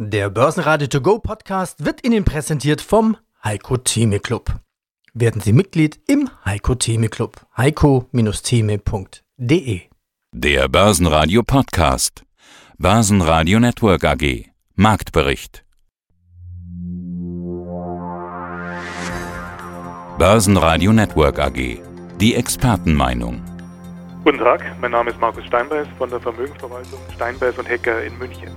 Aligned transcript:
Der 0.00 0.30
Börsenradio 0.30 0.86
To 0.86 1.00
Go 1.00 1.18
Podcast 1.18 1.84
wird 1.84 2.06
Ihnen 2.06 2.24
präsentiert 2.24 2.80
vom 2.80 3.16
Heiko 3.42 3.78
Theme 3.78 4.20
Club. 4.20 4.54
Werden 5.12 5.40
Sie 5.40 5.52
Mitglied 5.52 5.98
im 6.06 6.30
Heiko 6.44 6.76
Theme 6.76 7.08
Club. 7.08 7.44
heiko-theme.de 7.56 9.80
Der 10.30 10.68
Börsenradio 10.68 11.42
Podcast. 11.42 12.22
Börsenradio 12.78 13.58
Network 13.58 14.04
AG. 14.04 14.44
Marktbericht. 14.76 15.64
Börsenradio 20.16 20.92
Network 20.92 21.40
AG. 21.40 21.80
Die 22.20 22.36
Expertenmeinung. 22.36 23.42
Guten 24.22 24.38
Tag, 24.38 24.64
mein 24.80 24.92
Name 24.92 25.10
ist 25.10 25.18
Markus 25.18 25.44
Steinbeiß 25.46 25.88
von 25.98 26.08
der 26.08 26.20
Vermögensverwaltung 26.20 27.00
Steinbeiß 27.16 27.58
und 27.58 27.68
Hecker 27.68 28.04
in 28.04 28.16
München. 28.16 28.52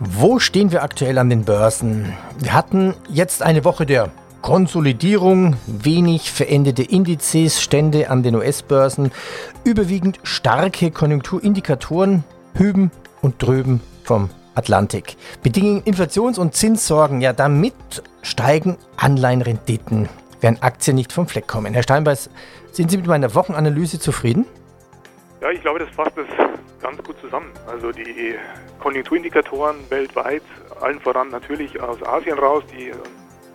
Wo 0.00 0.40
stehen 0.40 0.72
wir 0.72 0.82
aktuell 0.82 1.18
an 1.18 1.30
den 1.30 1.44
Börsen? 1.44 2.12
Wir 2.40 2.52
hatten 2.52 2.94
jetzt 3.08 3.42
eine 3.42 3.64
Woche 3.64 3.86
der 3.86 4.10
Konsolidierung, 4.42 5.56
wenig 5.66 6.32
veränderte 6.32 6.82
Indizes, 6.82 7.62
Stände 7.62 8.10
an 8.10 8.24
den 8.24 8.34
US-Börsen, 8.34 9.12
überwiegend 9.62 10.18
starke 10.24 10.90
Konjunkturindikatoren, 10.90 12.24
hüben 12.54 12.90
und 13.22 13.40
drüben 13.40 13.80
vom 14.02 14.30
Atlantik. 14.56 15.16
Bedingen 15.44 15.82
Inflations- 15.84 16.38
und 16.38 16.54
Zinssorgen, 16.54 17.20
ja 17.20 17.32
damit 17.32 18.02
steigen 18.22 18.76
Anleihenrenditen, 18.96 20.08
während 20.40 20.62
Aktien 20.64 20.96
nicht 20.96 21.12
vom 21.12 21.28
Fleck 21.28 21.46
kommen. 21.46 21.72
Herr 21.72 21.84
Steinbeiß, 21.84 22.30
sind 22.72 22.90
Sie 22.90 22.96
mit 22.96 23.06
meiner 23.06 23.32
Wochenanalyse 23.34 24.00
zufrieden? 24.00 24.44
Ja, 25.40 25.50
ich 25.50 25.60
glaube, 25.60 25.78
das 25.78 25.88
fasst 25.90 26.18
es 26.18 26.26
ganz 26.84 27.02
gut 27.02 27.18
zusammen. 27.18 27.50
Also 27.66 27.90
die 27.92 28.34
Konjunkturindikatoren 28.78 29.76
weltweit, 29.88 30.42
allen 30.80 31.00
voran 31.00 31.30
natürlich 31.30 31.80
aus 31.80 32.02
Asien 32.02 32.38
raus, 32.38 32.62
die 32.70 32.92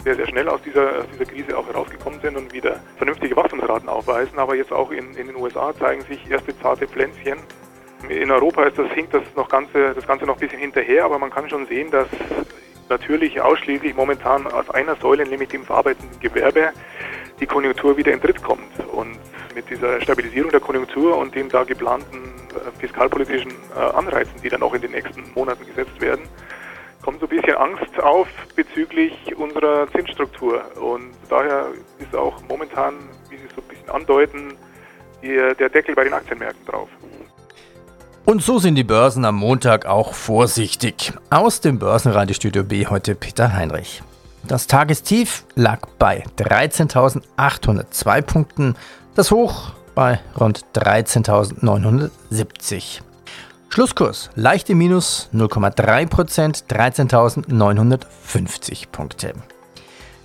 sehr, 0.03 0.15
sehr 0.15 0.27
schnell 0.27 0.49
aus 0.49 0.61
dieser, 0.63 0.99
aus 0.99 1.05
dieser 1.13 1.25
Krise 1.25 1.55
auch 1.55 1.67
herausgekommen 1.67 2.19
sind 2.21 2.37
und 2.37 2.51
wieder 2.51 2.79
vernünftige 2.97 3.35
Wachstumsraten 3.35 3.87
aufweisen. 3.87 4.39
Aber 4.39 4.55
jetzt 4.55 4.73
auch 4.73 4.89
in, 4.89 5.13
in 5.13 5.27
den 5.27 5.35
USA 5.35 5.73
zeigen 5.77 6.01
sich 6.03 6.29
erste 6.29 6.57
zarte 6.59 6.87
Pflänzchen. 6.87 7.37
In 8.07 8.31
Europa 8.31 8.63
ist 8.63 8.79
das, 8.79 8.89
hinkt 8.91 9.13
das, 9.13 9.23
noch 9.35 9.47
ganze, 9.47 9.93
das 9.93 10.07
Ganze 10.07 10.25
noch 10.25 10.35
ein 10.35 10.39
bisschen 10.39 10.59
hinterher, 10.59 11.05
aber 11.05 11.19
man 11.19 11.29
kann 11.29 11.47
schon 11.49 11.67
sehen, 11.67 11.91
dass 11.91 12.07
natürlich 12.87 13.39
ausschließlich 13.39 13.93
momentan 13.93 14.47
aus 14.47 14.69
einer 14.71 14.95
Säule, 14.95 15.27
nämlich 15.27 15.49
dem 15.49 15.63
verarbeitenden 15.63 16.19
Gewerbe, 16.19 16.71
die 17.39 17.45
Konjunktur 17.45 17.95
wieder 17.97 18.11
in 18.11 18.21
Tritt 18.21 18.41
kommt. 18.41 18.71
Und 18.91 19.19
mit 19.55 19.69
dieser 19.69 20.01
Stabilisierung 20.01 20.51
der 20.51 20.59
Konjunktur 20.59 21.17
und 21.17 21.35
den 21.35 21.49
da 21.49 21.63
geplanten 21.63 22.17
äh, 22.49 22.79
fiskalpolitischen 22.79 23.51
äh, 23.75 23.79
Anreizen, 23.79 24.33
die 24.43 24.49
dann 24.49 24.63
auch 24.63 24.73
in 24.73 24.81
den 24.81 24.91
nächsten 24.91 25.23
Monaten 25.35 25.65
gesetzt 25.65 25.99
werden, 25.99 26.25
kommt 27.01 27.19
so 27.19 27.25
ein 27.25 27.29
bisschen 27.29 27.55
Angst 27.55 27.99
auf 28.01 28.27
bezüglich 28.55 29.35
unserer 29.35 29.87
Zinsstruktur. 29.91 30.61
Und 30.79 31.11
daher 31.29 31.67
ist 31.99 32.15
auch 32.15 32.41
momentan, 32.47 32.95
wie 33.29 33.37
Sie 33.37 33.47
so 33.55 33.61
ein 33.61 33.67
bisschen 33.67 33.89
andeuten, 33.89 34.53
der 35.21 35.69
Deckel 35.69 35.95
bei 35.95 36.05
den 36.05 36.13
Aktienmärkten 36.13 36.65
drauf. 36.65 36.87
Und 38.25 38.43
so 38.43 38.59
sind 38.59 38.75
die 38.75 38.83
Börsen 38.83 39.25
am 39.25 39.37
Montag 39.37 39.87
auch 39.87 40.13
vorsichtig. 40.13 41.13
Aus 41.31 41.61
dem 41.61 41.79
Börsenradiostudio 41.79 42.63
B 42.63 42.85
heute 42.85 43.15
Peter 43.15 43.53
Heinrich. 43.53 44.03
Das 44.47 44.67
Tagestief 44.67 45.45
lag 45.55 45.79
bei 45.97 46.23
13.802 46.37 48.21
Punkten, 48.21 48.75
das 49.15 49.31
Hoch 49.31 49.71
bei 49.95 50.19
rund 50.39 50.63
13.970. 50.75 53.01
Schlusskurs 53.69 54.29
leicht 54.35 54.69
im 54.69 54.77
Minus 54.79 55.29
0,3%, 55.33 56.65
13.950 56.67 58.89
Punkte. 58.91 59.33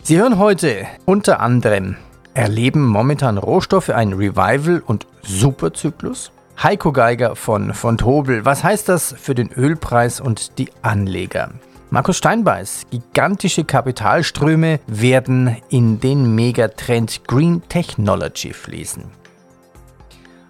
Sie 0.02 0.18
hören 0.18 0.38
heute 0.38 0.86
unter 1.04 1.38
anderem, 1.40 1.96
erleben 2.34 2.84
momentan 2.86 3.38
Rohstoffe 3.38 3.90
ein 3.90 4.12
Revival 4.12 4.82
und 4.86 5.06
Superzyklus? 5.22 6.32
Heiko 6.62 6.92
Geiger 6.92 7.34
von 7.36 7.74
von 7.74 7.98
Tobel, 7.98 8.44
was 8.44 8.62
heißt 8.62 8.88
das 8.88 9.12
für 9.18 9.34
den 9.34 9.50
Ölpreis 9.52 10.20
und 10.20 10.58
die 10.58 10.70
Anleger? 10.82 11.50
Markus 11.94 12.16
Steinbeiß, 12.16 12.86
gigantische 12.90 13.62
Kapitalströme 13.62 14.80
werden 14.88 15.58
in 15.68 16.00
den 16.00 16.34
Megatrend 16.34 17.28
Green 17.28 17.62
Technology 17.68 18.52
fließen. 18.52 19.04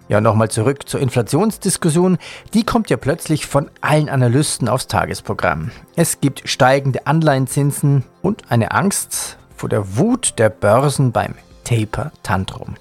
Ja, 0.07 0.21
nochmal 0.21 0.49
zurück 0.49 0.89
zur 0.89 1.01
Inflationsdiskussion. 1.01 2.17
Die 2.55 2.63
kommt 2.63 2.89
ja 2.89 2.97
plötzlich 2.97 3.45
von 3.45 3.69
allen 3.79 4.09
Analysten 4.09 4.67
aufs 4.67 4.87
Tagesprogramm. 4.87 5.69
Es 5.95 6.19
gibt 6.19 6.49
steigende 6.49 7.05
Anleihenzinsen 7.05 8.03
und 8.23 8.49
eine 8.49 8.71
Angst 8.71 9.37
vor 9.55 9.69
der 9.69 9.97
Wut 9.97 10.39
der 10.39 10.49
Börsen 10.49 11.11
beim 11.11 11.35
Taper 11.63 12.11
Tantrum. 12.23 12.73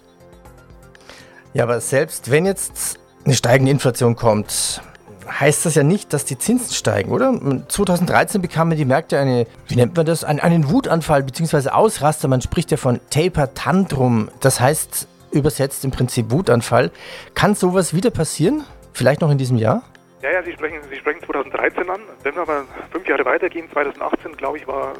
Ja, 1.52 1.64
aber 1.64 1.82
selbst 1.82 2.30
wenn 2.30 2.46
jetzt 2.46 2.98
eine 3.26 3.34
steigende 3.34 3.72
Inflation 3.72 4.16
kommt, 4.16 4.80
heißt 5.28 5.66
das 5.66 5.74
ja 5.74 5.82
nicht, 5.82 6.12
dass 6.12 6.24
die 6.24 6.38
Zinsen 6.38 6.74
steigen, 6.74 7.10
oder? 7.10 7.32
2013 7.68 8.42
bekamen 8.42 8.76
die 8.76 8.84
Märkte 8.84 9.18
eine, 9.18 9.46
wie 9.68 9.76
nennt 9.76 9.96
man 9.96 10.06
das, 10.06 10.24
einen, 10.24 10.40
einen 10.40 10.70
Wutanfall 10.70 11.22
bzw. 11.22 11.70
Ausraster. 11.70 12.28
Man 12.28 12.40
spricht 12.40 12.70
ja 12.70 12.76
von 12.76 13.00
Taper 13.10 13.54
Tantrum. 13.54 14.28
Das 14.40 14.60
heißt 14.60 15.08
übersetzt 15.32 15.84
im 15.84 15.90
Prinzip 15.90 16.30
Wutanfall. 16.30 16.90
Kann 17.34 17.54
sowas 17.54 17.94
wieder 17.94 18.10
passieren? 18.10 18.64
Vielleicht 18.92 19.20
noch 19.20 19.30
in 19.30 19.38
diesem 19.38 19.58
Jahr? 19.58 19.82
Ja, 20.22 20.30
ja, 20.30 20.42
Sie 20.42 20.52
sprechen, 20.52 20.78
Sie 20.88 20.96
sprechen 20.96 21.20
2013 21.26 21.90
an. 21.90 22.00
Wenn 22.22 22.34
wir 22.34 22.42
aber 22.42 22.64
fünf 22.90 23.06
Jahre 23.06 23.24
weitergehen, 23.24 23.68
2018, 23.72 24.36
glaube 24.36 24.58
ich, 24.58 24.66
war 24.66 24.94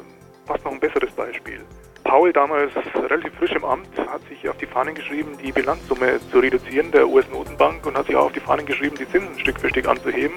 fast 0.45 0.63
noch 0.65 0.71
ein 0.71 0.79
besseres 0.79 1.11
Beispiel. 1.13 1.61
Paul, 2.05 2.31
damals 2.31 2.71
relativ 3.09 3.33
frisch 3.33 3.51
im 3.53 3.65
Amt, 3.65 3.89
hat 3.97 4.21
sich 4.29 4.47
auf 4.47 4.55
die 4.57 4.67
Fahnen 4.67 4.93
geschrieben, 4.93 5.37
die 5.43 5.51
Bilanzsumme 5.51 6.19
zu 6.31 6.37
reduzieren 6.37 6.91
der 6.91 7.09
US-Notenbank 7.09 7.83
und 7.83 7.97
hat 7.97 8.05
sich 8.05 8.15
auch 8.15 8.25
auf 8.25 8.31
die 8.31 8.39
Fahnen 8.39 8.63
geschrieben, 8.63 8.95
die 8.95 9.09
Zinsen 9.09 9.39
Stück 9.39 9.59
für 9.59 9.69
Stück 9.69 9.87
anzuheben. 9.87 10.35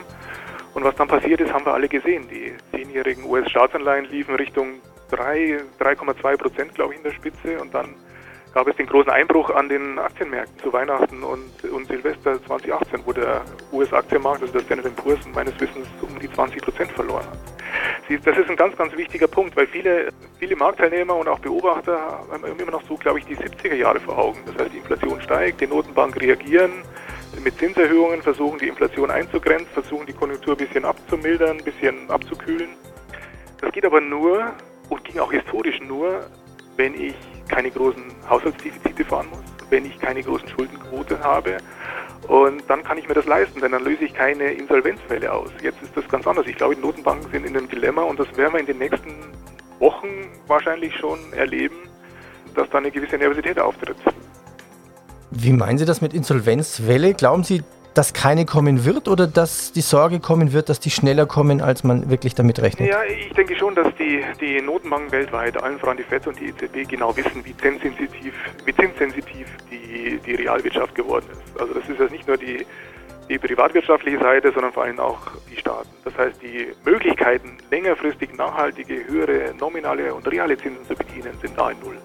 Und 0.73 0.85
was 0.85 0.97
dann 0.97 1.09
passiert 1.09 1.43
ist, 1.43 1.53
haben 1.53 1.67
wir 1.67 1.75
alle 1.75 1.87
gesehen. 1.87 2.27
Die 2.31 2.55
zehnjährigen 2.75 3.25
US-Staatsanleihen 3.25 4.07
liefen 4.07 4.35
Richtung 4.37 4.81
3, 5.11 5.59
3,2 5.79 6.37
Prozent, 6.39 6.75
glaube 6.75 6.95
ich, 6.95 7.01
in 7.01 7.05
der 7.05 7.13
Spitze. 7.13 7.61
Und 7.61 7.75
dann 7.75 7.95
gab 8.55 8.67
es 8.67 8.77
den 8.77 8.87
großen 8.87 9.11
Einbruch 9.11 9.51
an 9.51 9.69
den 9.69 9.99
Aktienmärkten 9.99 10.59
zu 10.61 10.73
Weihnachten 10.73 11.23
und, 11.23 11.71
und 11.71 11.87
Silvester 11.87 12.43
2018, 12.45 13.01
wo 13.05 13.13
der 13.13 13.43
US-Aktienmarkt, 13.73 14.41
also 14.41 14.55
der 14.55 14.65
Standard 14.65 14.97
Poor's, 14.97 15.21
meines 15.35 15.53
Wissens 15.61 15.87
um 16.01 16.19
die 16.19 16.33
20 16.33 16.63
Prozent 16.63 16.93
verloren 16.93 17.27
hat. 17.27 17.58
Das 18.09 18.39
ist 18.39 18.49
ein 18.49 18.57
ganz, 18.57 18.75
ganz 18.75 18.97
wichtiger 18.97 19.27
Punkt, 19.27 19.55
weil 19.55 19.67
viele, 19.67 20.09
viele 20.39 20.57
Marktteilnehmer 20.57 21.15
und 21.15 21.29
auch 21.29 21.41
Beobachter 21.41 22.25
haben 22.31 22.59
immer 22.59 22.71
noch 22.71 22.83
so, 22.89 22.97
glaube 22.97 23.19
ich, 23.19 23.27
die 23.27 23.37
70er 23.37 23.75
Jahre 23.75 24.01
vor 24.01 24.17
Augen. 24.17 24.39
Das 24.47 24.57
heißt, 24.57 24.73
die 24.73 24.79
Inflation 24.79 25.21
steigt, 25.21 25.61
die 25.61 25.67
Notenbank 25.67 26.19
reagieren, 26.19 26.73
mit 27.45 27.59
Zinserhöhungen 27.59 28.23
versuchen, 28.23 28.59
die 28.59 28.69
Inflation 28.69 29.11
einzugrenzen, 29.11 29.69
versuchen, 29.75 30.07
die 30.07 30.15
Konjunktur 30.15 30.55
ein 30.55 30.57
bisschen 30.57 30.87
abzumildern, 30.87 31.59
ein 31.59 31.65
bisschen 31.65 32.11
abzukühlen. 32.11 32.71
Das 33.61 33.73
geht 33.73 33.85
aber 33.85 34.01
nur 34.01 34.55
und 34.89 35.05
ging 35.05 35.19
auch 35.19 35.31
historisch 35.31 35.81
nur, 35.81 36.27
wenn 36.77 36.95
ich 36.95 37.15
keine 37.49 37.71
großen 37.71 38.03
Haushaltsdefizite 38.29 39.05
fahren 39.05 39.29
muss, 39.31 39.45
wenn 39.69 39.85
ich 39.85 39.99
keine 39.99 40.23
großen 40.23 40.49
Schuldenquote 40.49 41.21
habe. 41.21 41.59
Und 42.27 42.63
dann 42.69 42.83
kann 42.83 42.99
ich 42.99 43.09
mir 43.09 43.15
das 43.15 43.27
leisten, 43.27 43.61
denn 43.61 43.73
dann 43.73 43.85
löse 43.85 44.05
ich 44.05 44.13
keine 44.13 44.53
Insolvenzfälle 44.53 45.33
aus. 45.33 45.51
Jetzt 45.63 45.83
ist 45.83 45.97
das 45.97 46.07
ganz 46.09 46.27
anders. 46.27 46.47
Ich 46.47 46.57
glaube, 46.57 46.75
die 46.75 46.83
Notenbanken 46.83 47.31
sind 47.31 47.47
in 47.47 47.57
einem 47.57 47.69
Dilemma 47.69 48.03
und 48.03 48.19
das 48.19 48.27
werden 48.37 48.53
wir 48.53 48.61
in 48.61 48.67
den 48.67 48.79
nächsten 48.79 49.15
Wochen 49.79 50.09
wahrscheinlich 50.47 50.95
schon 50.97 51.19
erleben, 51.33 51.77
dass 52.55 52.69
da 52.71 52.79
eine 52.79 52.91
gewisse 52.91 53.17
Nervosität 53.17 53.59
auftritt. 53.59 53.97
Wie 55.31 55.53
meinen 55.53 55.79
Sie 55.79 55.85
das 55.85 56.01
mit 56.01 56.15
Insolvenzwelle? 56.15 57.15
Glauben 57.15 57.45
Sie, 57.45 57.63
dass 57.95 58.13
keine 58.13 58.45
kommen 58.45 58.85
wird 58.85 59.09
oder 59.09 59.27
dass 59.27 59.73
die 59.73 59.81
Sorge 59.81 60.21
kommen 60.21 60.53
wird, 60.53 60.69
dass 60.69 60.81
die 60.81 60.91
schneller 60.91 61.27
kommen, 61.27 61.61
als 61.61 61.85
man 61.85 62.11
wirklich 62.11 62.35
damit 62.35 62.61
rechnet? 62.61 62.89
Ja, 62.89 63.05
ich 63.05 63.33
denke 63.33 63.57
schon, 63.57 63.75
dass 63.75 63.89
die, 63.97 64.25
die 64.41 64.61
Notenbanken 64.61 65.11
weltweit, 65.13 65.63
allen 65.63 65.79
voran 65.79 65.97
die 65.97 66.03
FED 66.03 66.27
und 66.27 66.41
die 66.41 66.47
EZB, 66.47 66.89
genau 66.89 67.17
wissen, 67.17 67.45
wie 67.45 67.57
zinssensitiv, 67.57 68.35
wie 68.65 68.75
zinssensitiv 68.75 69.47
die, 69.71 70.21
die 70.25 70.35
Realwirtschaft 70.35 70.95
geworden 70.95 71.27
ist. 71.33 71.61
Also 71.61 71.75
das 71.75 71.89
ist 71.89 71.99
ja 71.99 72.07
nicht 72.07 72.27
nur 72.27 72.37
die, 72.37 72.67
die 73.29 73.39
privatwirtschaftliche 73.39 74.19
Seite, 74.19 74.53
sondern 74.53 74.73
vor 74.73 74.85
allem 74.85 74.99
auch 74.99 75.19
die 75.51 75.57
Staaten. 75.57 75.89
Das 76.05 76.17
heißt, 76.17 76.41
die 76.43 76.69
Möglichkeiten, 76.85 77.59
längerfristig 77.71 78.35
nachhaltige, 78.37 79.07
höhere 79.07 79.55
nominale 79.59 80.15
und 80.15 80.27
reale 80.31 80.57
Zinsen 80.57 80.87
zu 80.87 80.95
bedienen, 80.95 81.37
sind 81.41 81.57
nahe 81.57 81.75
Null. 81.83 81.99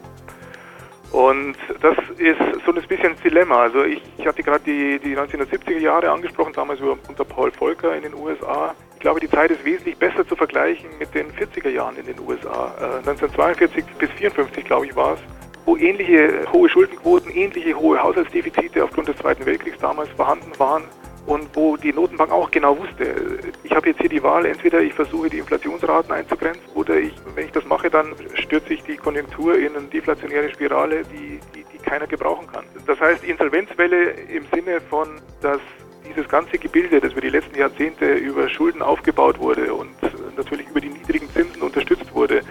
Und 1.14 1.56
das 1.82 1.96
ist 2.18 2.40
so 2.66 2.74
ein 2.74 2.82
bisschen 2.88 3.14
das 3.14 3.22
Dilemma. 3.22 3.62
Also 3.62 3.84
ich, 3.84 4.02
ich 4.18 4.26
hatte 4.26 4.42
gerade 4.42 4.64
die, 4.66 4.98
die 4.98 5.16
1970er 5.16 5.78
Jahre 5.78 6.10
angesprochen, 6.10 6.54
damals 6.54 6.82
unter 6.82 7.24
Paul 7.24 7.52
Volcker 7.52 7.96
in 7.96 8.02
den 8.02 8.16
USA. 8.16 8.74
Ich 8.96 9.00
glaube, 9.00 9.20
die 9.20 9.30
Zeit 9.30 9.52
ist 9.52 9.64
wesentlich 9.64 9.96
besser 9.96 10.28
zu 10.28 10.36
vergleichen 10.36 10.90
mit 10.98 11.14
den 11.14 11.28
40er 11.28 11.70
Jahren 11.70 11.98
in 11.98 12.08
den 12.08 12.20
USA. 12.20 12.74
Äh, 12.80 13.08
1942 13.08 13.86
bis 14.00 14.10
1954, 14.10 14.66
glaube 14.66 14.88
ich, 14.88 14.96
war 14.96 15.14
es, 15.14 15.20
wo 15.66 15.78
ähnliche 15.78 16.52
hohe 16.52 16.68
Schuldenquoten, 16.68 17.32
ähnliche 17.32 17.78
hohe 17.78 18.02
Haushaltsdefizite 18.02 18.84
aufgrund 18.84 19.08
des 19.08 19.18
Zweiten 19.18 19.46
Weltkriegs 19.46 19.78
damals 19.78 20.10
vorhanden 20.18 20.52
waren. 20.58 20.84
Und 21.26 21.50
wo 21.54 21.78
die 21.78 21.94
Notenbank 21.94 22.32
auch 22.32 22.52
genau 22.52 22.78
wusste, 22.78 23.16
ich 23.64 23.72
habe 23.72 23.90
jetzt 23.90 24.02
hier 24.02 24.10
die 24.10 24.22
Wahl, 24.22 24.46
entweder 24.46 24.82
ich 24.82 24.94
versuche 24.94 25.30
die 25.30 25.38
Inflationsraten 25.40 26.12
einzugrenzen 26.12 26.64
oder 26.76 26.98
ich, 26.98 27.14
wenn 27.36 27.46
ich 27.46 27.52
das 27.52 27.66
mache, 27.66 27.90
dann 27.90 28.14
stürzt 28.36 28.68
sich 28.68 28.84
die 28.84 28.98
Konjunktur 28.98 29.58
in 29.58 29.76
eine 29.76 29.88
deflationäre 29.88 30.50
Spirale, 30.50 31.04
die, 31.06 31.40
die, 31.56 31.64
die 31.72 31.78
keiner 31.78 32.08
gebrauchen 32.08 32.48
kann. 32.48 32.66
Das 32.86 33.00
heißt, 33.00 33.24
Insolvenzwelle 33.24 34.12
im 34.12 34.46
Sinne 34.54 34.82
von, 34.82 35.22
dass 35.42 35.62
dieses 36.06 36.28
ganze 36.28 36.58
Gebilde, 36.58 37.00
das 37.00 37.14
über 37.14 37.22
die 37.22 37.30
letzten 37.30 37.58
Jahrzehnte 37.58 38.06
über 38.14 38.50
Schulden 38.50 38.82
aufgebaut 38.82 39.40
wurde 39.40 39.74
und 39.74 39.90
natürlich 40.36 40.68
über 40.68 40.82
die 40.82 40.90
niedrigen 40.90 41.30
Zinsen 41.30 41.62
unterstützt 41.62 42.14
wurde, 42.14 42.42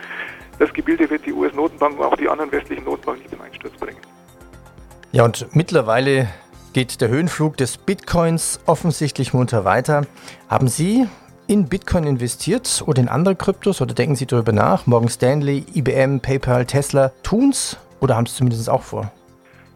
das 0.59 0.73
Gebilde 0.73 1.11
wird 1.11 1.27
die 1.27 1.33
US-Notenbank 1.33 1.99
und 1.99 2.07
auch 2.07 2.17
die 2.17 2.29
anderen 2.29 2.51
westlichen 2.53 2.85
Notenbanken 2.85 3.23
nicht 3.25 3.35
zum 3.35 3.43
Einsturz 3.43 3.75
bringen. 3.75 4.01
Ja, 5.13 5.25
und 5.25 5.55
mittlerweile 5.55 6.29
geht 6.73 7.01
der 7.01 7.09
Höhenflug 7.09 7.57
des 7.57 7.77
Bitcoins 7.77 8.61
offensichtlich 8.67 9.35
munter 9.35 9.65
weiter. 9.65 10.07
Haben 10.49 10.69
Sie 10.69 11.07
in 11.47 11.69
Bitcoin 11.69 12.05
investiert 12.05 12.83
oder 12.87 13.03
in 13.03 13.09
andere 13.09 13.37
Kryptos 13.37 13.81
oder 13.81 13.95
denken 13.95 14.17
Sie 14.17 14.27
darüber 14.27 14.53
nach? 14.53 14.87
Morgan 14.87 15.09
Stanley, 15.09 15.65
IBM, 15.75 16.21
PayPal, 16.21 16.65
Tesla 16.65 17.13
tun's 17.23 17.77
oder 18.01 18.17
haben 18.17 18.25
es 18.25 18.37
zumindest 18.37 18.71
auch 18.71 18.83
vor? 18.83 19.13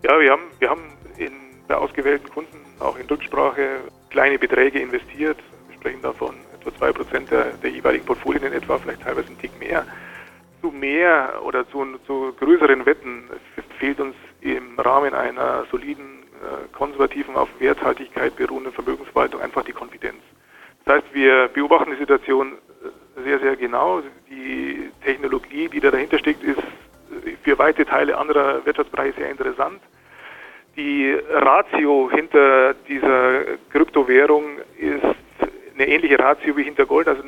Ja, 0.02 0.18
wir 0.18 0.32
haben, 0.32 0.42
wir 0.58 0.70
haben 0.70 0.82
in, 1.18 1.32
bei 1.68 1.74
ausgewählten 1.74 2.28
Kunden 2.30 2.56
auch 2.80 2.98
in 2.98 3.06
Rücksprache 3.06 3.80
kleine 4.10 4.38
Beträge 4.38 4.80
investiert. 4.80 5.38
Wir 5.68 5.76
sprechen 5.76 6.02
davon 6.02 6.34
etwa 6.60 6.86
2% 6.86 7.28
der, 7.28 7.44
der 7.62 7.70
jeweiligen 7.70 8.06
Portfolien 8.06 8.44
in 8.44 8.52
etwa, 8.52 8.78
vielleicht 8.78 9.02
teilweise 9.02 9.28
ein 9.28 9.38
Tick 9.38 9.58
mehr. 9.58 9.84
Zu 10.62 10.70
mehr 10.70 11.40
oder 11.44 11.68
zu, 11.68 11.84
zu 12.06 12.32
größeren 12.40 12.86
Wetten 12.86 13.24
fehlt 13.78 14.00
uns 14.00 14.14
im 14.40 14.78
Rahmen 14.78 15.12
einer 15.12 15.64
soliden, 15.70 16.15
konservativen, 16.72 17.36
auf 17.36 17.48
Werthaltigkeit 17.58 18.36
beruhenden 18.36 18.72
Vermögensverwaltung 18.72 19.40
einfach 19.40 19.64
die 19.64 19.72
Konfidenz. 19.72 20.22
Das 20.84 20.96
heißt, 20.96 21.14
wir 21.14 21.48
beobachten 21.48 21.90
die 21.90 21.98
Situation 21.98 22.52
äh, 22.52 23.22
sehr, 23.22 23.40
sehr 23.40 23.56
genau. 23.56 24.02
Die 24.30 24.90
Technologie, 25.04 25.68
die 25.68 25.80
da 25.80 25.90
dahinter 25.90 26.18
steckt, 26.18 26.42
ist 26.44 26.62
für 27.42 27.58
weite 27.58 27.84
Teile 27.84 28.16
anderer 28.16 28.64
Wirtschaftsbereiche 28.64 29.20
sehr 29.20 29.30
interessant. 29.30 29.80
Die 30.76 31.16
Ratio 31.30 32.10
hinter 32.12 32.74
dieser 32.74 33.56
Kryptowährung 33.70 34.58
ist 34.78 35.02
eine 35.74 35.88
ähnliche 35.88 36.18
Ratio 36.18 36.56
wie 36.56 36.64
hinter 36.64 36.84
Gold. 36.84 37.08
Also 37.08 37.22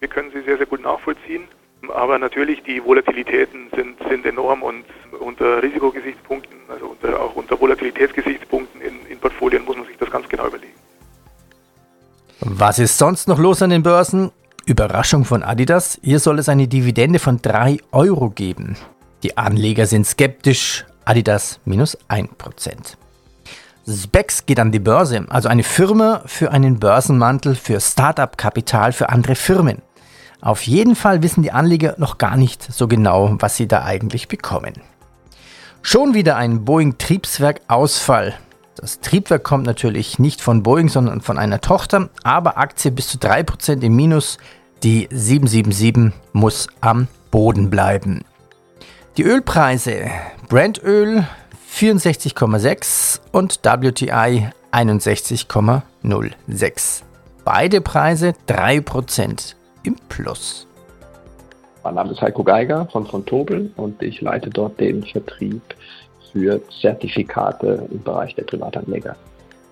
wir 0.00 0.08
können 0.08 0.30
sie 0.32 0.42
sehr, 0.42 0.58
sehr 0.58 0.66
gut 0.66 0.82
nachvollziehen. 0.82 1.48
Aber 1.90 2.18
natürlich 2.18 2.62
die 2.62 2.82
Volatilitäten 2.84 3.68
sind, 3.74 3.98
sind 4.08 4.26
enorm 4.26 4.62
und 4.62 4.84
unter 5.20 5.62
Risikogesichtspunkten, 5.62 6.56
also 6.68 6.86
unter, 6.86 7.20
auch 7.20 7.34
unter 7.34 7.60
Volatilitätsgesichtspunkten 7.60 8.80
in, 8.80 9.06
in 9.08 9.18
Portfolien 9.18 9.64
muss 9.64 9.76
man 9.76 9.86
sich 9.86 9.96
das 9.98 10.10
ganz 10.10 10.28
genau 10.28 10.46
überlegen. 10.46 10.74
Was 12.40 12.78
ist 12.78 12.98
sonst 12.98 13.28
noch 13.28 13.38
los 13.38 13.62
an 13.62 13.70
den 13.70 13.82
Börsen? 13.82 14.30
Überraschung 14.66 15.24
von 15.24 15.42
Adidas. 15.42 15.98
Hier 16.02 16.18
soll 16.18 16.38
es 16.38 16.48
eine 16.48 16.68
Dividende 16.68 17.18
von 17.18 17.40
3 17.40 17.78
Euro 17.92 18.30
geben. 18.30 18.76
Die 19.22 19.36
Anleger 19.36 19.86
sind 19.86 20.06
skeptisch. 20.06 20.84
Adidas 21.04 21.60
minus 21.64 21.98
1%. 22.08 22.96
Specs 23.86 24.46
geht 24.46 24.58
an 24.58 24.72
die 24.72 24.78
Börse, 24.78 25.26
also 25.28 25.50
eine 25.50 25.62
Firma 25.62 26.22
für 26.24 26.50
einen 26.50 26.80
Börsenmantel 26.80 27.54
für 27.54 27.80
Startup-Kapital 27.80 28.92
für 28.92 29.10
andere 29.10 29.34
Firmen. 29.34 29.82
Auf 30.44 30.66
jeden 30.66 30.94
Fall 30.94 31.22
wissen 31.22 31.42
die 31.42 31.52
Anleger 31.52 31.94
noch 31.96 32.18
gar 32.18 32.36
nicht 32.36 32.70
so 32.70 32.86
genau, 32.86 33.34
was 33.38 33.56
sie 33.56 33.66
da 33.66 33.84
eigentlich 33.84 34.28
bekommen. 34.28 34.74
Schon 35.80 36.12
wieder 36.12 36.36
ein 36.36 36.66
Boeing-Triebswerk-Ausfall. 36.66 38.34
Das 38.76 39.00
Triebwerk 39.00 39.42
kommt 39.42 39.64
natürlich 39.64 40.18
nicht 40.18 40.42
von 40.42 40.62
Boeing, 40.62 40.90
sondern 40.90 41.22
von 41.22 41.38
einer 41.38 41.62
Tochter, 41.62 42.10
aber 42.24 42.58
Aktie 42.58 42.90
bis 42.90 43.08
zu 43.08 43.16
3% 43.16 43.80
im 43.80 43.96
Minus. 43.96 44.36
Die 44.82 45.08
777 45.10 46.12
muss 46.34 46.68
am 46.82 47.08
Boden 47.30 47.70
bleiben. 47.70 48.22
Die 49.16 49.22
Ölpreise. 49.22 50.10
Brandöl 50.50 51.26
64,6 51.72 53.20
und 53.32 53.60
WTI 53.62 54.50
61,06. 54.72 57.02
Beide 57.46 57.80
Preise 57.80 58.34
3% 58.46 59.54
im 59.84 59.96
Plus. 60.08 60.66
Mein 61.84 61.94
Name 61.94 62.12
ist 62.12 62.22
Heiko 62.22 62.42
Geiger 62.42 62.88
von 62.90 63.06
von 63.06 63.24
Tobel 63.24 63.70
und 63.76 64.02
ich 64.02 64.20
leite 64.20 64.50
dort 64.50 64.80
den 64.80 65.04
Vertrieb 65.04 65.62
für 66.32 66.60
Zertifikate 66.80 67.86
im 67.90 68.02
Bereich 68.02 68.34
der 68.34 68.44
Privatanleger. 68.44 69.16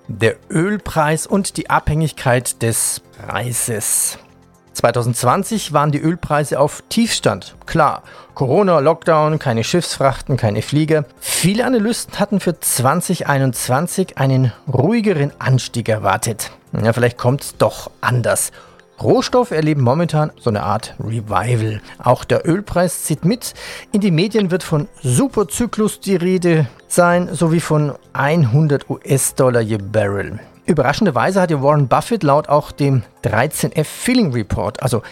Der 0.09 0.37
Ölpreis 0.51 1.27
und 1.27 1.57
die 1.57 1.71
Abhängigkeit 1.71 2.63
des 2.63 3.01
Preises. 3.19 4.19
2020 4.75 5.73
waren 5.73 5.93
die 5.93 6.01
Ölpreise 6.01 6.59
auf 6.59 6.83
Tiefstand. 6.89 7.57
Klar, 7.67 8.03
Corona, 8.35 8.79
Lockdown, 8.81 9.39
keine 9.39 9.65
Schiffsfrachten, 9.65 10.37
keine 10.37 10.63
Flieger. 10.63 11.05
Viele 11.21 11.67
Analysten 11.67 12.19
hatten 12.19 12.41
für 12.41 12.59
2021 12.59 14.19
einen 14.19 14.53
ruhigeren 14.73 15.33
Anstieg 15.39 15.89
erwartet. 15.89 16.51
Ja, 16.73 16.93
vielleicht 16.93 17.19
kommt 17.19 17.43
es 17.43 17.57
doch 17.57 17.91
anders. 18.01 18.51
Rohstoffe 19.03 19.51
erleben 19.51 19.83
momentan 19.83 20.31
so 20.39 20.51
eine 20.51 20.63
Art 20.63 20.95
Revival. 21.01 21.81
Auch 21.99 22.25
der 22.25 22.47
Ölpreis 22.49 23.03
zieht 23.05 23.25
mit. 23.25 23.55
In 23.91 24.01
den 24.01 24.15
Medien 24.15 24.51
wird 24.51 24.63
von 24.63 24.89
Superzyklus 25.03 26.01
die 26.01 26.17
Rede 26.17 26.67
sein, 26.89 27.29
sowie 27.35 27.61
von 27.61 27.95
100 28.13 28.89
US-Dollar 28.89 29.61
je 29.61 29.79
Barrel. 29.79 30.39
Überraschenderweise 30.67 31.41
hat 31.41 31.51
Warren 31.51 31.89
Buffett 31.89 32.23
laut 32.23 32.49
auch 32.49 32.71
dem 32.71 33.03
13F 33.25 33.85
Filling 33.85 34.33
Report, 34.33 34.83
also 34.83 35.03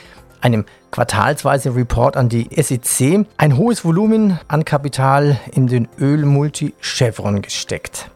einem 0.40 0.64
quartalsweise 0.90 1.74
Report 1.74 2.16
an 2.16 2.28
die 2.28 2.48
SEC, 2.56 3.26
ein 3.36 3.56
hohes 3.56 3.84
Volumen 3.84 4.38
an 4.48 4.64
Kapital 4.64 5.38
in 5.52 5.66
den 5.66 5.88
Ölmulti 5.98 6.74
Chevron 6.80 7.42
gesteckt. 7.42 8.10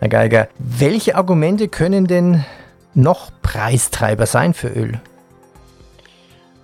Herr 0.00 0.08
Geiger, 0.08 0.48
welche 0.58 1.16
Argumente 1.16 1.68
können 1.68 2.06
denn 2.06 2.44
noch 2.94 3.30
Preistreiber 3.42 4.26
sein 4.26 4.54
für 4.54 4.68
Öl? 4.68 5.00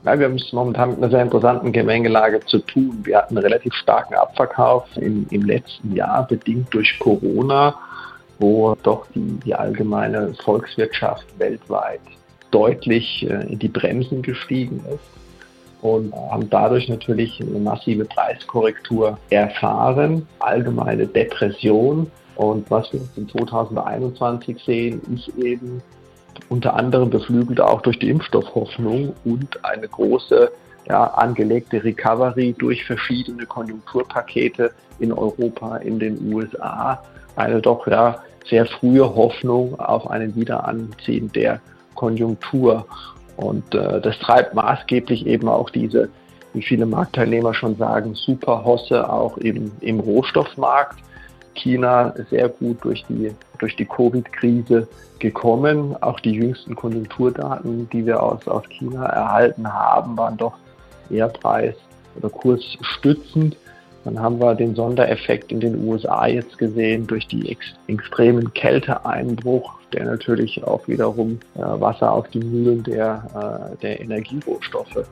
Ja, 0.05 0.19
wir 0.19 0.27
haben 0.27 0.37
es 0.37 0.53
momentan 0.53 0.91
mit 0.91 0.99
einer 0.99 1.11
sehr 1.11 1.23
interessanten 1.23 1.73
Gemengelage 1.73 2.41
zu 2.41 2.59
tun. 2.59 3.01
Wir 3.05 3.19
hatten 3.19 3.37
einen 3.37 3.47
relativ 3.47 3.73
starken 3.75 4.15
Abverkauf 4.15 4.85
im, 4.97 5.27
im 5.31 5.43
letzten 5.43 5.95
Jahr, 5.95 6.27
bedingt 6.27 6.73
durch 6.75 6.99
Corona 6.99 7.75
wo 8.39 8.75
doch 8.83 9.07
die, 9.15 9.39
die 9.45 9.55
allgemeine 9.55 10.35
Volkswirtschaft 10.45 11.27
weltweit 11.39 12.01
deutlich 12.51 13.27
äh, 13.29 13.53
in 13.53 13.59
die 13.59 13.69
Bremsen 13.69 14.23
gestiegen 14.23 14.85
ist 14.89 15.83
und 15.83 16.15
haben 16.15 16.49
dadurch 16.51 16.89
natürlich 16.89 17.41
eine 17.41 17.59
massive 17.59 18.05
Preiskorrektur 18.05 19.19
erfahren, 19.31 20.27
allgemeine 20.39 21.07
Depression. 21.07 22.11
Und 22.37 22.69
was 22.71 22.93
wir 22.93 23.01
in 23.17 23.29
2021 23.29 24.59
sehen, 24.65 25.01
ist 25.15 25.29
eben 25.39 25.83
unter 26.49 26.75
anderem 26.75 27.11
beflügelt 27.11 27.61
auch 27.61 27.83
durch 27.83 27.99
die 27.99 28.11
Impfstoffhoffnung 28.11 29.15
und 29.25 29.65
eine 29.65 29.89
große 29.89 30.51
ja, 30.89 31.05
angelegte 31.05 31.83
Recovery 31.83 32.55
durch 32.59 32.85
verschiedene 32.85 33.47
Konjunkturpakete 33.47 34.71
in 34.99 35.13
Europa, 35.13 35.79
in 35.79 35.99
den 35.99 36.33
USA, 36.33 37.03
eine 37.37 37.61
doch 37.61 37.87
ja 37.87 38.23
sehr 38.49 38.67
frühe 38.67 39.15
Hoffnung 39.15 39.79
auf 39.81 40.11
einen 40.11 40.35
Wiederanziehen 40.37 41.33
der 41.33 41.61
Konjunktur. 41.95 42.87
Und 43.37 43.75
äh, 43.75 44.01
das 44.01 44.19
treibt 44.19 44.55
maßgeblich 44.55 45.27
eben 45.27 45.49
auch 45.49 45.71
diese, 45.71 46.11
wie 46.53 46.63
viele 46.63 46.87
Marktteilnehmer 46.87 47.55
schon 47.55 47.77
sagen, 47.77 48.15
Superhosse 48.15 49.11
auch 49.11 49.39
im, 49.39 49.73
im 49.81 50.01
Rohstoffmarkt. 50.01 50.99
China 51.55 52.13
sehr 52.31 52.49
gut 52.49 52.85
durch 52.85 53.05
die, 53.09 53.33
durch 53.65 53.77
die 53.77 53.87
Covid-Krise 53.87 54.87
gekommen. 55.21 55.97
Auch 56.03 56.21
die 56.21 56.33
jüngsten 56.33 56.75
Konjunkturdaten, 56.75 57.89
die 57.89 58.05
wir 58.05 58.23
aus, 58.23 58.47
aus 58.47 58.69
China 58.69 59.07
erhalten 59.07 59.73
haben, 59.73 60.19
waren 60.19 60.37
doch 60.37 60.53
eher 61.09 61.29
preis- 61.29 61.81
oder 62.17 62.29
kursstützend. 62.29 63.57
Dann 64.05 64.21
haben 64.21 64.39
wir 64.39 64.55
den 64.55 64.75
Sondereffekt 64.75 65.51
in 65.51 65.61
den 65.61 65.83
USA 65.83 66.27
jetzt 66.27 66.59
gesehen 66.59 67.07
durch 67.07 67.27
die 67.27 67.51
ex 67.51 67.65
extremen 67.87 68.53
Kälteeinbruch, 68.53 69.73
der 69.95 70.05
natürlich 70.05 70.63
auch 70.63 70.87
wiederum 70.87 71.41
äh, 71.55 71.61
Wasser 71.61 72.13
auf 72.13 72.29
die 72.29 72.41
Mühlen 72.41 72.83
der, 72.83 73.71
äh, 73.73 73.77
der 73.81 74.01
Energierohstoffe 74.03 75.09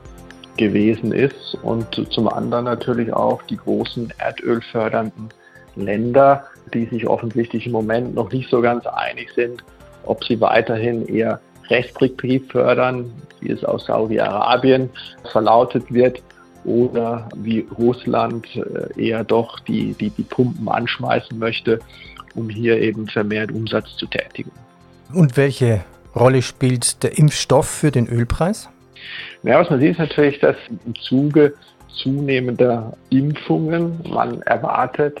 gewesen 0.57 1.11
ist 1.11 1.57
und 1.63 1.87
zum 2.11 2.27
anderen 2.27 2.65
natürlich 2.65 3.11
auch 3.11 3.41
die 3.41 3.57
großen 3.57 4.13
erdölfördernden 4.19 5.29
Länder, 5.75 6.45
die 6.73 6.85
sich 6.85 7.07
offensichtlich 7.07 7.65
im 7.65 7.71
Moment 7.71 8.15
noch 8.15 8.31
nicht 8.31 8.49
so 8.49 8.61
ganz 8.61 8.85
einig 8.85 9.29
sind, 9.35 9.63
ob 10.05 10.23
sie 10.23 10.39
weiterhin 10.41 11.05
eher 11.07 11.39
restriktiv 11.69 12.51
fördern, 12.51 13.11
wie 13.39 13.51
es 13.51 13.63
aus 13.63 13.85
Saudi-Arabien 13.85 14.89
verlautet 15.31 15.91
wird, 15.93 16.21
oder 16.65 17.27
wie 17.35 17.65
Russland 17.77 18.47
äh, 18.55 19.01
eher 19.01 19.23
doch 19.23 19.59
die, 19.61 19.93
die, 19.93 20.09
die 20.11 20.23
Pumpen 20.23 20.67
anschmeißen 20.67 21.37
möchte, 21.37 21.79
um 22.35 22.49
hier 22.49 22.79
eben 22.79 23.07
vermehrt 23.07 23.51
Umsatz 23.51 23.95
zu 23.97 24.07
tätigen. 24.07 24.51
Und 25.13 25.37
welche 25.37 25.83
Rolle 26.15 26.41
spielt 26.41 27.03
der 27.03 27.17
Impfstoff 27.17 27.67
für 27.67 27.91
den 27.91 28.07
Ölpreis? 28.07 28.69
Ja, 29.43 29.59
was 29.59 29.69
man 29.69 29.79
sieht, 29.79 29.91
ist 29.91 29.99
natürlich, 29.99 30.39
dass 30.39 30.55
im 30.85 30.95
Zuge 30.95 31.53
zunehmender 32.01 32.95
Impfungen 33.09 33.99
man 34.09 34.41
erwartet, 34.43 35.19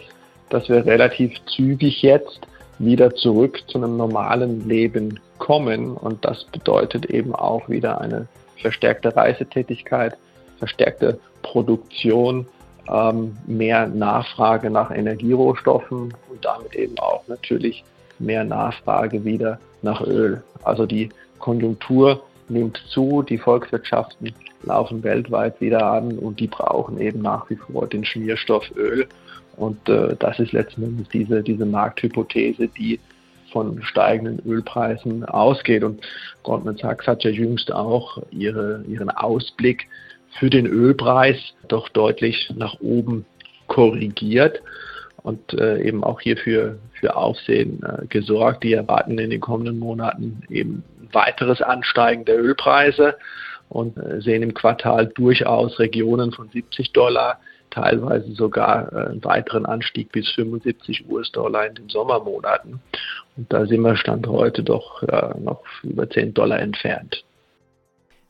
dass 0.53 0.69
wir 0.69 0.85
relativ 0.85 1.33
zügig 1.45 2.03
jetzt 2.03 2.41
wieder 2.77 3.15
zurück 3.15 3.63
zu 3.67 3.79
einem 3.79 3.97
normalen 3.97 4.67
Leben 4.67 5.19
kommen. 5.39 5.97
Und 5.97 6.23
das 6.23 6.43
bedeutet 6.45 7.07
eben 7.07 7.33
auch 7.33 7.67
wieder 7.69 7.99
eine 7.99 8.27
verstärkte 8.61 9.15
Reisetätigkeit, 9.15 10.15
verstärkte 10.59 11.19
Produktion, 11.41 12.45
ähm, 12.87 13.35
mehr 13.47 13.87
Nachfrage 13.87 14.69
nach 14.69 14.91
Energierohstoffen 14.91 16.13
und 16.29 16.45
damit 16.45 16.75
eben 16.75 16.99
auch 16.99 17.27
natürlich 17.27 17.83
mehr 18.19 18.43
Nachfrage 18.43 19.25
wieder 19.25 19.59
nach 19.81 20.01
Öl. 20.01 20.43
Also 20.63 20.85
die 20.85 21.09
Konjunktur 21.39 22.21
nimmt 22.47 22.77
zu, 22.89 23.23
die 23.23 23.39
Volkswirtschaften 23.39 24.33
laufen 24.61 25.03
weltweit 25.03 25.59
wieder 25.59 25.85
an 25.85 26.19
und 26.19 26.39
die 26.39 26.47
brauchen 26.47 26.99
eben 26.99 27.21
nach 27.21 27.49
wie 27.49 27.55
vor 27.55 27.87
den 27.87 28.05
Schmierstoff 28.05 28.71
Öl. 28.75 29.07
Und 29.55 29.87
äh, 29.87 30.15
das 30.17 30.39
ist 30.39 30.51
letzten 30.51 30.83
Endes 30.83 31.09
diese, 31.09 31.43
diese 31.43 31.65
Markthypothese, 31.65 32.67
die 32.67 32.99
von 33.51 33.81
steigenden 33.83 34.41
Ölpreisen 34.45 35.23
ausgeht. 35.25 35.83
Und 35.83 36.01
Goldman 36.41 36.77
Sachs 36.77 37.05
hat 37.07 37.23
ja 37.23 37.29
jüngst 37.29 37.71
auch 37.71 38.17
ihre, 38.31 38.83
ihren 38.87 39.09
Ausblick 39.11 39.87
für 40.39 40.49
den 40.49 40.65
Ölpreis 40.65 41.37
doch 41.67 41.87
deutlich 41.89 42.51
nach 42.55 42.79
oben 42.81 43.25
korrigiert 43.67 44.61
und 45.21 45.53
äh, 45.53 45.81
eben 45.83 46.03
auch 46.03 46.19
hierfür 46.19 46.79
für 46.99 47.15
Aufsehen 47.15 47.81
äh, 47.83 48.07
gesorgt. 48.07 48.63
Die 48.63 48.73
erwarten 48.73 49.17
in 49.19 49.29
den 49.29 49.39
kommenden 49.39 49.79
Monaten 49.79 50.41
eben 50.49 50.83
weiteres 51.11 51.61
Ansteigen 51.61 52.25
der 52.25 52.43
Ölpreise 52.43 53.15
und 53.69 53.97
äh, 53.97 54.19
sehen 54.21 54.43
im 54.43 54.53
Quartal 54.53 55.07
durchaus 55.07 55.79
Regionen 55.79 56.31
von 56.31 56.49
70 56.49 56.91
Dollar 56.91 57.39
teilweise 57.73 58.31
sogar 58.33 58.91
äh, 58.93 59.09
einen 59.09 59.23
weiteren 59.23 59.65
Anstieg 59.65 60.11
bis 60.11 60.29
75 60.31 61.09
US-Dollar 61.09 61.67
in 61.67 61.75
den 61.75 61.89
Sommermonaten. 61.89 62.79
Und 63.35 63.51
da 63.51 63.65
sind 63.65 63.81
wir 63.81 63.95
Stand 63.95 64.27
heute 64.27 64.63
doch 64.63 65.01
noch 65.39 65.63
über 65.81 66.07
10 66.07 66.35
Dollar 66.35 66.59
entfernt. 66.59 67.23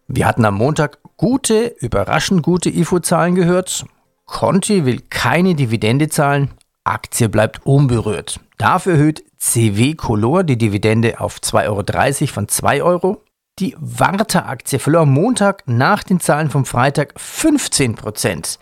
Wir 0.07 0.27
hatten 0.27 0.45
am 0.45 0.55
Montag 0.55 0.99
gute, 1.17 1.75
überraschend 1.79 2.43
gute 2.43 2.69
IFO-Zahlen 2.69 3.35
gehört. 3.35 3.85
Conti 4.25 4.85
will 4.85 5.01
keine 5.09 5.55
Dividende 5.55 6.07
zahlen, 6.07 6.51
Aktie 6.83 7.29
bleibt 7.29 7.65
unberührt. 7.65 8.39
Dafür 8.57 8.93
erhöht 8.93 9.23
CW 9.37 9.95
Color 9.95 10.43
die 10.43 10.57
Dividende 10.57 11.19
auf 11.19 11.37
2,30 11.37 12.21
Euro 12.21 12.27
von 12.27 12.47
2 12.47 12.83
Euro. 12.83 13.23
Die 13.59 13.75
Warta-Aktie 13.79 14.79
verlor 14.79 15.01
am 15.01 15.11
Montag 15.13 15.63
nach 15.67 16.03
den 16.03 16.19
Zahlen 16.19 16.49
vom 16.49 16.65
Freitag 16.65 17.13
15 17.19 17.95
Prozent 17.95 18.57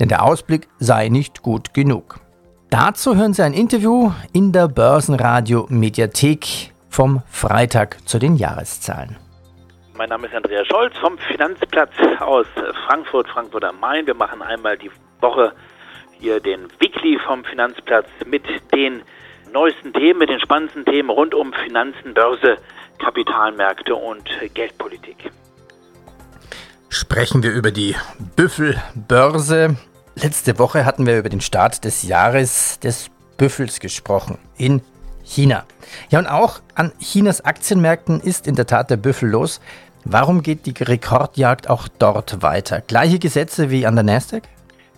denn 0.00 0.08
der 0.08 0.24
Ausblick 0.24 0.68
sei 0.78 1.08
nicht 1.08 1.42
gut 1.42 1.74
genug. 1.74 2.20
Dazu 2.70 3.16
hören 3.16 3.32
Sie 3.32 3.42
ein 3.42 3.54
Interview 3.54 4.12
in 4.32 4.52
der 4.52 4.68
Börsenradio 4.68 5.66
Mediathek 5.70 6.72
vom 6.90 7.22
Freitag 7.30 7.96
zu 8.06 8.18
den 8.18 8.36
Jahreszahlen. 8.36 9.16
Mein 9.96 10.10
Name 10.10 10.26
ist 10.26 10.34
Andreas 10.34 10.66
Scholz 10.68 10.96
vom 10.98 11.18
Finanzplatz 11.18 11.92
aus 12.20 12.46
Frankfurt, 12.86 13.28
Frankfurt 13.28 13.64
am 13.64 13.80
Main. 13.80 14.06
Wir 14.06 14.14
machen 14.14 14.42
einmal 14.42 14.76
die 14.76 14.90
Woche 15.20 15.52
hier 16.20 16.40
den 16.40 16.68
Weekly 16.78 17.18
vom 17.26 17.44
Finanzplatz 17.44 18.06
mit 18.26 18.44
den 18.74 19.02
neuesten 19.52 19.92
Themen, 19.92 20.18
mit 20.18 20.28
den 20.28 20.40
spannendsten 20.40 20.84
Themen 20.84 21.10
rund 21.10 21.34
um 21.34 21.52
Finanzen, 21.64 22.14
Börse, 22.14 22.58
Kapitalmärkte 22.98 23.94
und 23.94 24.28
Geldpolitik. 24.54 25.30
Sprechen 26.90 27.42
wir 27.42 27.52
über 27.52 27.70
die 27.70 27.96
Büffelbörse. 28.36 29.76
Letzte 30.20 30.58
Woche 30.58 30.84
hatten 30.84 31.06
wir 31.06 31.16
über 31.16 31.28
den 31.28 31.40
Start 31.40 31.84
des 31.84 32.02
Jahres 32.02 32.80
des 32.80 33.08
Büffels 33.36 33.78
gesprochen 33.78 34.36
in 34.56 34.82
China. 35.22 35.64
Ja, 36.10 36.18
und 36.18 36.26
auch 36.26 36.60
an 36.74 36.90
Chinas 36.98 37.44
Aktienmärkten 37.44 38.20
ist 38.20 38.48
in 38.48 38.56
der 38.56 38.66
Tat 38.66 38.90
der 38.90 38.96
Büffel 38.96 39.28
los. 39.28 39.60
Warum 40.04 40.42
geht 40.42 40.66
die 40.66 40.74
Rekordjagd 40.82 41.70
auch 41.70 41.86
dort 41.86 42.42
weiter? 42.42 42.80
Gleiche 42.80 43.20
Gesetze 43.20 43.70
wie 43.70 43.86
an 43.86 43.94
der 43.94 44.02
Nasdaq? 44.02 44.42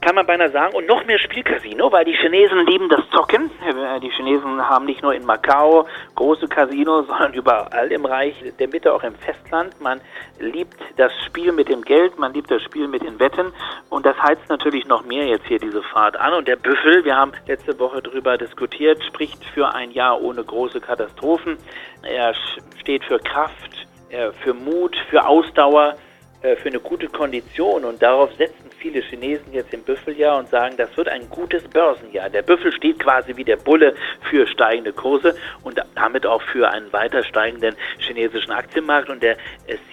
Kann 0.01 0.15
man 0.15 0.27
beinahe 0.27 0.51
sagen, 0.51 0.75
und 0.75 0.87
noch 0.87 1.05
mehr 1.05 1.19
Spielcasino, 1.19 1.93
weil 1.93 2.05
die 2.05 2.15
Chinesen 2.15 2.67
lieben 2.67 2.89
das 2.89 3.09
Zocken. 3.11 3.51
Äh, 3.67 4.01
die 4.01 4.11
Chinesen 4.11 4.67
haben 4.69 4.87
nicht 4.87 5.03
nur 5.03 5.15
in 5.15 5.25
Macau 5.25 5.87
große 6.15 6.49
Casinos, 6.49 7.07
sondern 7.09 7.35
überall 7.35 7.93
im 7.93 8.05
Reich 8.05 8.35
der 8.59 8.69
Mitte, 8.69 8.93
auch 8.95 9.03
im 9.03 9.15
Festland. 9.15 9.79
Man 9.81 10.01
liebt 10.39 10.77
das 10.97 11.13
Spiel 11.27 11.53
mit 11.53 11.69
dem 11.69 11.83
Geld, 11.83 12.19
man 12.19 12.33
liebt 12.33 12.51
das 12.51 12.63
Spiel 12.63 12.89
mit 12.89 13.03
den 13.03 13.19
Wetten 13.21 13.53
und 13.91 14.07
das 14.07 14.21
heizt 14.23 14.49
natürlich 14.49 14.87
noch 14.87 15.05
mehr 15.05 15.27
jetzt 15.27 15.47
hier 15.47 15.59
diese 15.59 15.83
Fahrt 15.83 16.17
an. 16.17 16.33
Und 16.33 16.49
der 16.49 16.57
Büffel, 16.57 17.05
wir 17.05 17.17
haben 17.17 17.33
letzte 17.47 17.79
Woche 17.79 18.01
darüber 18.03 18.39
diskutiert, 18.39 19.03
spricht 19.05 19.45
für 19.53 19.75
ein 19.75 19.91
Jahr 19.91 20.21
ohne 20.23 20.43
große 20.43 20.81
Katastrophen. 20.81 21.59
Er 22.03 22.35
steht 22.81 23.05
für 23.05 23.19
Kraft, 23.19 23.87
äh, 24.09 24.31
für 24.43 24.55
Mut, 24.55 24.97
für 25.11 25.27
Ausdauer 25.27 25.97
für 26.41 26.69
eine 26.69 26.81
gute 26.81 27.07
Kondition 27.09 27.85
und 27.85 28.03
darauf 28.03 28.33
setzen 28.37 28.71
viele 28.79 29.01
Chinesen 29.01 29.53
jetzt 29.53 29.73
im 29.75 29.83
Büffeljahr 29.83 30.39
und 30.39 30.49
sagen, 30.49 30.75
das 30.77 30.97
wird 30.97 31.09
ein 31.09 31.29
gutes 31.29 31.63
Börsenjahr. 31.65 32.31
Der 32.31 32.43
Büffel 32.43 32.73
steht 32.73 32.99
quasi 32.99 33.37
wie 33.37 33.45
der 33.45 33.57
Bulle 33.57 33.95
für 34.31 34.47
steigende 34.47 34.93
Kurse 34.93 35.37
und 35.63 35.81
damit 35.95 36.27
auch 36.27 36.43
für 36.43 36.71
einen 36.71 36.93
weiter 36.93 37.23
steigenden 37.25 37.77
chinesischen 37.99 38.53
Aktienmarkt 38.53 39.11
und 39.11 39.23
der 39.23 39.37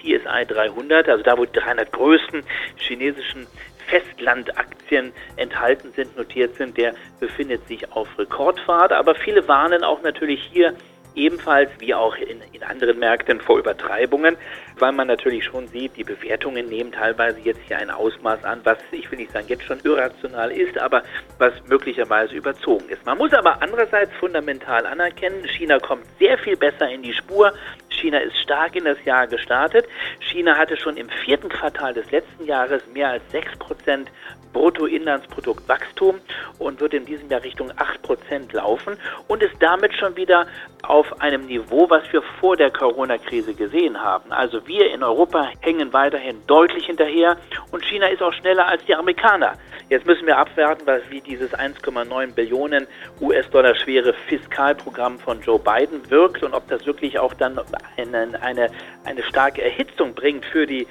CSI 0.00 0.46
300, 0.46 1.08
also 1.08 1.22
da 1.22 1.36
wo 1.36 1.44
die 1.44 1.52
300 1.52 1.92
größten 1.92 2.42
chinesischen 2.76 3.46
Festlandaktien 3.88 5.12
enthalten 5.36 5.92
sind, 5.92 6.16
notiert 6.16 6.54
sind, 6.56 6.76
der 6.76 6.94
befindet 7.20 7.66
sich 7.68 7.90
auf 7.92 8.08
Rekordfahrt. 8.18 8.92
Aber 8.92 9.14
viele 9.14 9.48
warnen 9.48 9.82
auch 9.82 10.02
natürlich 10.02 10.42
hier 10.52 10.74
ebenfalls 11.18 11.70
wie 11.78 11.94
auch 11.94 12.16
in, 12.16 12.40
in 12.52 12.62
anderen 12.62 12.98
Märkten 12.98 13.40
vor 13.40 13.58
Übertreibungen, 13.58 14.36
weil 14.78 14.92
man 14.92 15.08
natürlich 15.08 15.44
schon 15.44 15.66
sieht, 15.66 15.96
die 15.96 16.04
Bewertungen 16.04 16.68
nehmen 16.68 16.92
teilweise 16.92 17.40
jetzt 17.40 17.60
hier 17.66 17.78
ein 17.78 17.90
Ausmaß 17.90 18.44
an, 18.44 18.60
was 18.64 18.78
ich 18.92 19.10
will 19.10 19.18
nicht 19.18 19.32
sagen 19.32 19.46
jetzt 19.48 19.64
schon 19.64 19.80
irrational 19.84 20.50
ist, 20.50 20.78
aber 20.78 21.02
was 21.38 21.52
möglicherweise 21.68 22.34
überzogen 22.34 22.88
ist. 22.88 23.04
Man 23.04 23.18
muss 23.18 23.32
aber 23.32 23.60
andererseits 23.60 24.12
fundamental 24.16 24.86
anerkennen, 24.86 25.44
China 25.48 25.78
kommt 25.78 26.04
sehr 26.18 26.38
viel 26.38 26.56
besser 26.56 26.88
in 26.88 27.02
die 27.02 27.12
Spur. 27.12 27.52
China 27.88 28.18
ist 28.18 28.36
stark 28.38 28.76
in 28.76 28.84
das 28.84 29.02
Jahr 29.04 29.26
gestartet. 29.26 29.86
China 30.20 30.56
hatte 30.56 30.76
schon 30.76 30.96
im 30.96 31.08
vierten 31.24 31.48
Quartal 31.48 31.94
des 31.94 32.08
letzten 32.12 32.44
Jahres 32.44 32.82
mehr 32.94 33.10
als 33.10 33.22
6% 33.32 34.06
Bruttoinlandsproduktwachstum 34.52 36.20
und 36.58 36.80
wird 36.80 36.94
in 36.94 37.04
diesem 37.04 37.28
Jahr 37.28 37.42
Richtung 37.42 37.70
8% 37.72 38.54
laufen 38.54 38.96
und 39.26 39.42
ist 39.42 39.54
damit 39.60 39.94
schon 39.94 40.16
wieder 40.16 40.46
auf 40.82 41.20
einem 41.20 41.46
Niveau, 41.46 41.88
was 41.90 42.10
wir 42.12 42.22
vor 42.40 42.56
der 42.56 42.70
Corona-Krise 42.70 43.54
gesehen 43.54 44.02
haben. 44.02 44.32
Also 44.32 44.66
wir 44.66 44.92
in 44.92 45.02
Europa 45.02 45.48
hängen 45.60 45.92
weiterhin 45.92 46.36
deutlich 46.46 46.86
hinterher 46.86 47.36
und 47.70 47.84
China 47.84 48.06
ist 48.06 48.22
auch 48.22 48.32
schneller 48.32 48.66
als 48.66 48.84
die 48.84 48.94
Amerikaner. 48.94 49.54
Jetzt 49.90 50.06
müssen 50.06 50.26
wir 50.26 50.36
abwarten, 50.36 50.82
was 50.86 51.00
wie 51.08 51.22
dieses 51.22 51.54
1,9 51.54 52.34
Billionen 52.34 52.86
US-Dollar 53.22 53.74
schwere 53.74 54.12
Fiskalprogramm 54.28 55.18
von 55.18 55.40
Joe 55.40 55.58
Biden 55.58 56.10
wirkt 56.10 56.42
und 56.42 56.52
ob 56.52 56.68
das 56.68 56.84
wirklich 56.84 57.18
auch 57.18 57.32
dann 57.32 57.58
eine, 57.96 58.42
eine, 58.42 58.70
eine 59.04 59.22
starke 59.22 59.62
Erhitzung 59.62 60.14
bringt 60.14 60.44
für 60.44 60.66
die 60.66 60.86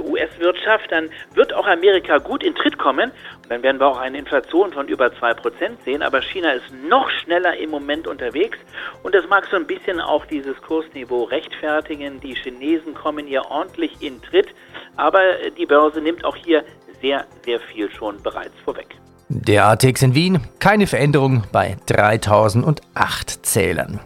US-Wirtschaft, 0.00 0.90
dann 0.90 1.10
wird 1.34 1.52
auch 1.52 1.66
Amerika 1.66 2.18
gut 2.18 2.42
in 2.42 2.54
Tritt 2.54 2.78
kommen 2.78 3.12
dann 3.52 3.62
werden 3.62 3.80
wir 3.80 3.86
auch 3.86 3.98
eine 3.98 4.16
Inflation 4.16 4.72
von 4.72 4.88
über 4.88 5.08
2% 5.08 5.36
sehen, 5.84 6.02
aber 6.02 6.22
China 6.22 6.52
ist 6.52 6.72
noch 6.88 7.10
schneller 7.22 7.54
im 7.58 7.68
Moment 7.68 8.06
unterwegs 8.06 8.56
und 9.02 9.14
das 9.14 9.28
mag 9.28 9.46
so 9.50 9.56
ein 9.56 9.66
bisschen 9.66 10.00
auch 10.00 10.24
dieses 10.24 10.56
Kursniveau 10.62 11.24
rechtfertigen. 11.24 12.18
Die 12.20 12.34
Chinesen 12.34 12.94
kommen 12.94 13.26
hier 13.26 13.42
ordentlich 13.50 14.00
in 14.00 14.22
Tritt, 14.22 14.48
aber 14.96 15.20
die 15.58 15.66
Börse 15.66 16.00
nimmt 16.00 16.24
auch 16.24 16.36
hier 16.36 16.64
sehr, 17.02 17.26
sehr 17.44 17.60
viel 17.60 17.90
schon 17.90 18.22
bereits 18.22 18.54
vorweg. 18.64 18.96
Der 19.28 19.66
ATX 19.66 20.00
in 20.00 20.14
Wien, 20.14 20.40
keine 20.58 20.86
Veränderung 20.86 21.44
bei 21.52 21.76
3008 21.86 23.44
Zählern. 23.44 24.00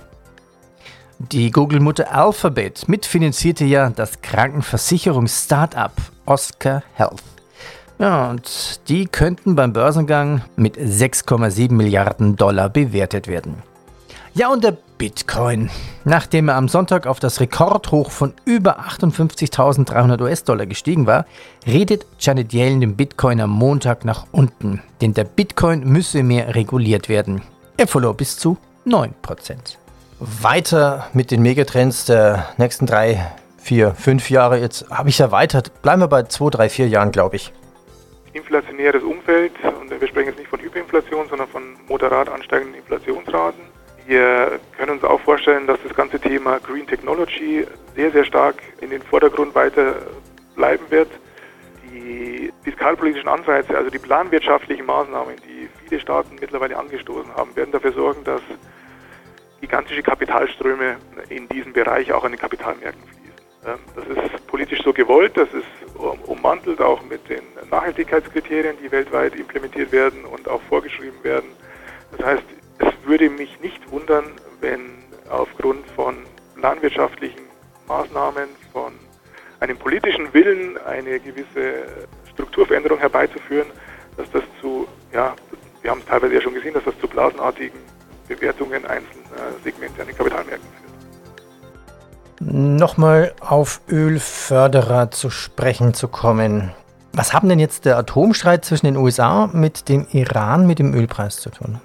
Die 1.18 1.50
Google-Mutter 1.50 2.12
Alphabet 2.12 2.88
mitfinanzierte 2.88 3.64
ja 3.64 3.88
das 3.88 4.20
Krankenversicherungs-Startup 4.20 5.92
Oscar 6.26 6.82
Health. 6.92 7.22
Ja, 7.98 8.28
und 8.28 8.80
die 8.90 9.06
könnten 9.06 9.54
beim 9.54 9.72
Börsengang 9.72 10.42
mit 10.56 10.76
6,7 10.76 11.72
Milliarden 11.72 12.36
Dollar 12.36 12.68
bewertet 12.68 13.28
werden. 13.28 13.62
Ja, 14.34 14.52
und 14.52 14.62
der 14.62 14.76
Bitcoin. 14.98 15.70
Nachdem 16.04 16.48
er 16.48 16.56
am 16.56 16.68
Sonntag 16.68 17.06
auf 17.06 17.18
das 17.18 17.40
Rekordhoch 17.40 18.10
von 18.10 18.34
über 18.44 18.80
58.300 18.80 20.20
US-Dollar 20.20 20.66
gestiegen 20.66 21.06
war, 21.06 21.24
redet 21.66 22.04
Janet 22.18 22.52
Yellen 22.52 22.82
dem 22.82 22.94
Bitcoin 22.94 23.40
am 23.40 23.50
Montag 23.50 24.04
nach 24.04 24.26
unten, 24.32 24.82
denn 25.00 25.14
der 25.14 25.24
Bitcoin 25.24 25.80
müsse 25.84 26.22
mehr 26.22 26.54
reguliert 26.54 27.08
werden. 27.08 27.40
Er 27.78 27.86
verlor 27.86 28.12
bis 28.12 28.36
zu 28.36 28.58
9%. 28.86 29.78
Weiter 30.18 31.08
mit 31.12 31.30
den 31.30 31.42
Megatrends 31.42 32.06
der 32.06 32.48
nächsten 32.56 32.86
drei, 32.86 33.30
vier, 33.58 33.94
fünf 33.94 34.30
Jahre. 34.30 34.58
Jetzt 34.58 34.90
habe 34.90 35.08
ich 35.08 35.20
erweitert. 35.20 35.82
Bleiben 35.82 36.00
wir 36.00 36.08
bei 36.08 36.22
zwei, 36.24 36.50
drei, 36.50 36.68
vier 36.68 36.88
Jahren, 36.88 37.12
glaube 37.12 37.36
ich. 37.36 37.52
Inflationäres 38.32 39.02
Umfeld, 39.02 39.52
und 39.80 39.90
wir 39.90 40.08
sprechen 40.08 40.28
jetzt 40.28 40.38
nicht 40.38 40.48
von 40.48 40.60
Hyperinflation, 40.60 41.26
sondern 41.28 41.48
von 41.48 41.62
moderat 41.88 42.28
ansteigenden 42.28 42.76
Inflationsraten. 42.76 43.60
Wir 44.06 44.60
können 44.76 44.92
uns 44.92 45.04
auch 45.04 45.20
vorstellen, 45.20 45.66
dass 45.66 45.78
das 45.82 45.94
ganze 45.94 46.20
Thema 46.20 46.58
Green 46.60 46.86
Technology 46.86 47.66
sehr, 47.96 48.12
sehr 48.12 48.24
stark 48.24 48.56
in 48.80 48.90
den 48.90 49.02
Vordergrund 49.02 49.54
weiter 49.54 49.94
bleiben 50.54 50.84
wird. 50.90 51.08
Die 51.90 52.52
fiskalpolitischen 52.62 53.28
Anreize, 53.28 53.76
also 53.76 53.90
die 53.90 53.98
planwirtschaftlichen 53.98 54.86
Maßnahmen, 54.86 55.36
die 55.36 55.68
viele 55.88 56.00
Staaten 56.00 56.36
mittlerweile 56.40 56.76
angestoßen 56.76 57.34
haben, 57.34 57.56
werden 57.56 57.72
dafür 57.72 57.92
sorgen, 57.92 58.22
dass 58.24 58.42
gigantische 59.60 60.02
Kapitalströme 60.02 60.96
in 61.28 61.48
diesem 61.48 61.72
Bereich 61.72 62.12
auch 62.12 62.24
an 62.24 62.32
den 62.32 62.40
Kapitalmärkten 62.40 63.02
fließen. 63.02 63.26
Das 63.94 64.06
ist 64.06 64.46
politisch 64.46 64.82
so 64.82 64.92
gewollt, 64.92 65.36
das 65.36 65.48
ist 65.52 65.96
ummantelt 66.26 66.80
auch 66.80 67.02
mit 67.02 67.28
den 67.28 67.42
Nachhaltigkeitskriterien, 67.70 68.76
die 68.82 68.90
weltweit 68.92 69.34
implementiert 69.34 69.90
werden 69.92 70.24
und 70.24 70.48
auch 70.48 70.60
vorgeschrieben 70.62 71.22
werden. 71.24 71.50
Das 72.16 72.26
heißt, 72.26 72.44
es 72.78 72.92
würde 73.04 73.30
mich 73.30 73.58
nicht 73.60 73.90
wundern, 73.90 74.24
wenn 74.60 74.90
aufgrund 75.28 75.86
von 75.90 76.18
planwirtschaftlichen 76.56 77.40
Maßnahmen, 77.88 78.48
von 78.72 78.92
einem 79.60 79.78
politischen 79.78 80.32
Willen, 80.34 80.76
eine 80.78 81.18
gewisse 81.18 81.86
Strukturveränderung 82.32 82.98
herbeizuführen, 82.98 83.68
dass 84.16 84.30
das 84.30 84.42
zu, 84.60 84.86
ja, 85.12 85.34
wir 85.82 85.90
haben 85.90 86.00
es 86.00 86.06
teilweise 86.06 86.34
ja 86.34 86.40
schon 86.40 86.54
gesehen, 86.54 86.74
dass 86.74 86.84
das 86.84 86.98
zu 87.00 87.08
blasenartigen 87.08 87.78
Bewertungen 88.28 88.84
einzelner 88.84 89.52
Segmente 89.62 90.00
an 90.00 90.06
den 90.08 90.16
Kapitalmärkten 90.16 90.68
führt. 90.80 90.86
Nochmal 92.40 93.32
auf 93.40 93.80
Ölförderer 93.88 95.10
zu 95.10 95.30
sprechen 95.30 95.94
zu 95.94 96.08
kommen. 96.08 96.72
Was 97.12 97.32
haben 97.32 97.48
denn 97.48 97.58
jetzt 97.58 97.86
der 97.86 97.96
Atomstreit 97.96 98.64
zwischen 98.64 98.86
den 98.86 98.96
USA 98.96 99.48
mit 99.52 99.88
dem 99.88 100.06
Iran, 100.12 100.66
mit 100.66 100.78
dem 100.78 100.92
Ölpreis 100.92 101.36
zu 101.36 101.48
tun? 101.48 101.80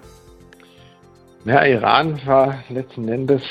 Ja, 1.46 1.64
Iran 1.64 2.20
war 2.26 2.56
letzten 2.70 3.08
Endes 3.08 3.42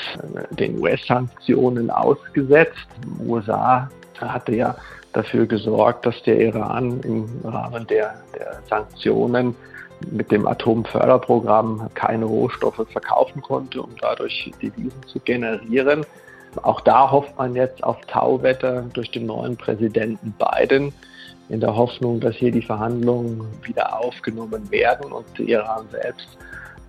den 0.51 0.79
US-Sanktionen 0.79 1.89
ausgesetzt. 1.89 2.87
Die 3.03 3.27
USA 3.27 3.89
hatte 4.19 4.55
ja 4.55 4.75
dafür 5.11 5.45
gesorgt, 5.45 6.05
dass 6.05 6.21
der 6.23 6.39
Iran 6.39 7.01
im 7.01 7.27
Rahmen 7.43 7.85
der, 7.87 8.13
der 8.37 8.61
Sanktionen 8.69 9.55
mit 10.09 10.31
dem 10.31 10.47
Atomförderprogramm 10.47 11.89
keine 11.93 12.25
Rohstoffe 12.25 12.85
verkaufen 12.91 13.41
konnte, 13.41 13.81
um 13.81 13.89
dadurch 13.99 14.51
Devisen 14.61 15.03
zu 15.07 15.19
generieren. 15.19 16.05
Auch 16.63 16.81
da 16.81 17.09
hofft 17.09 17.37
man 17.37 17.55
jetzt 17.55 17.83
auf 17.83 17.97
Tauwetter 18.07 18.83
durch 18.93 19.11
den 19.11 19.25
neuen 19.25 19.55
Präsidenten 19.55 20.33
Biden 20.37 20.93
in 21.49 21.59
der 21.59 21.75
Hoffnung, 21.75 22.19
dass 22.19 22.35
hier 22.35 22.51
die 22.51 22.61
Verhandlungen 22.61 23.45
wieder 23.63 23.99
aufgenommen 23.99 24.69
werden. 24.71 25.11
Und 25.11 25.39
Iran 25.39 25.85
selbst 25.91 26.27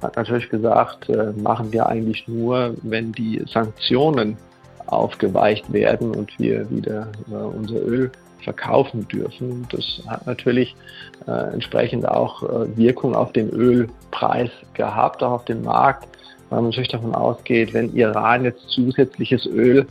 hat 0.01 0.17
natürlich 0.17 0.49
gesagt, 0.49 1.09
äh, 1.09 1.33
machen 1.33 1.73
wir 1.73 1.87
eigentlich 1.87 2.27
nur, 2.27 2.75
wenn 2.83 3.13
die 3.13 3.43
Sanktionen 3.47 4.37
aufgeweicht 4.87 5.73
werden 5.73 6.15
und 6.15 6.39
wir 6.39 6.69
wieder 6.71 7.09
äh, 7.31 7.35
unser 7.35 7.81
Öl 7.83 8.11
verkaufen 8.43 9.07
dürfen. 9.09 9.67
Das 9.71 10.03
hat 10.07 10.27
natürlich 10.27 10.75
äh, 11.27 11.53
entsprechend 11.53 12.07
auch 12.07 12.43
äh, 12.43 12.77
Wirkung 12.77 13.15
auf 13.15 13.33
den 13.33 13.51
Ölpreis 13.51 14.51
gehabt, 14.75 15.23
auch 15.23 15.33
auf 15.33 15.45
den 15.45 15.63
Markt 15.63 16.09
weil 16.53 16.61
man 16.61 16.69
natürlich 16.69 16.91
davon 16.91 17.15
ausgeht, 17.15 17.73
wenn 17.73 17.97
Iran 17.97 18.45
jetzt 18.45 18.69
zusätzliches 18.69 19.47
Öl 19.47 19.87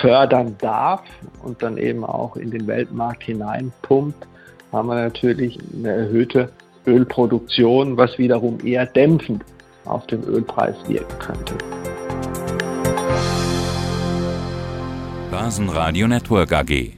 fördern 0.00 0.54
darf 0.60 1.02
und 1.42 1.60
dann 1.60 1.76
eben 1.76 2.04
auch 2.04 2.36
in 2.36 2.52
den 2.52 2.68
Weltmarkt 2.68 3.24
hineinpumpt, 3.24 4.24
haben 4.70 4.86
wir 4.86 4.94
natürlich 4.94 5.58
eine 5.74 5.90
erhöhte 5.90 6.52
Ölproduktion, 6.86 7.96
was 7.96 8.16
wiederum 8.16 8.64
eher 8.64 8.86
dämpfend 8.86 9.44
auf 9.86 10.06
den 10.06 10.22
Ölpreis 10.22 10.76
wirken 10.86 11.18
könnte. 11.18 11.54
Börsenradio 15.32 16.06
Network 16.06 16.52
AG 16.52 16.97